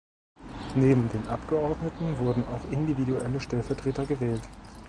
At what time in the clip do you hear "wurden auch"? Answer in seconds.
2.17-2.71